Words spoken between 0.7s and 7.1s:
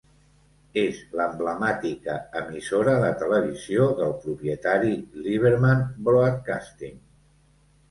És l'emblemàtica emissora de televisió del propietari Liberman Broadcasting.